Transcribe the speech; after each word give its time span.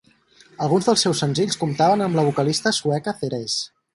Alguns 0.67 0.87
dels 0.89 1.03
seus 1.07 1.21
senzills 1.25 1.59
comptaven 1.65 2.03
amb 2.05 2.19
la 2.21 2.25
vocalista 2.31 2.75
sueca 2.81 3.17
Therese. 3.23 3.63